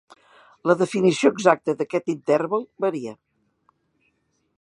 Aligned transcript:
La 0.69 0.75
definició 0.79 1.31
exacta 1.35 1.75
d'aquest 1.81 2.09
interval 2.13 2.65
varia. 2.87 3.15